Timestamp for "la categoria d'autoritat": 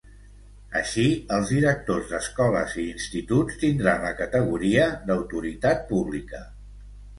4.09-5.89